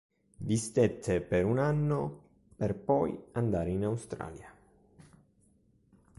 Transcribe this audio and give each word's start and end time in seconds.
Vi 0.37 0.57
stette 0.57 1.21
per 1.21 1.45
un 1.45 1.59
anno 1.59 2.21
per 2.55 2.73
poi 2.75 3.15
andare 3.33 3.69
in 3.69 3.83
Australia. 3.83 4.51